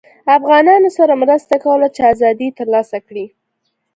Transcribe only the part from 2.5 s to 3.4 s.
ترلاسه کړي